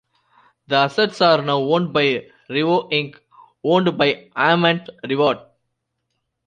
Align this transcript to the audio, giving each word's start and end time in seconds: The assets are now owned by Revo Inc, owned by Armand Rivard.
The 0.65 0.77
assets 0.77 1.21
are 1.21 1.43
now 1.43 1.59
owned 1.59 1.93
by 1.93 2.25
Revo 2.49 2.91
Inc, 2.91 3.19
owned 3.63 3.95
by 3.99 4.31
Armand 4.35 4.89
Rivard. 5.03 5.45